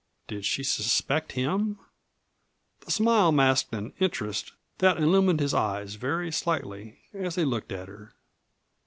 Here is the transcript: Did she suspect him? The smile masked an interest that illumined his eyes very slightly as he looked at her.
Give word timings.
Did 0.27 0.45
she 0.45 0.63
suspect 0.63 1.33
him? 1.33 1.77
The 2.87 2.91
smile 2.91 3.31
masked 3.31 3.71
an 3.75 3.93
interest 3.99 4.51
that 4.79 4.97
illumined 4.97 5.39
his 5.39 5.53
eyes 5.53 5.93
very 5.93 6.31
slightly 6.31 6.97
as 7.13 7.35
he 7.35 7.45
looked 7.45 7.71
at 7.71 7.87
her. 7.87 8.11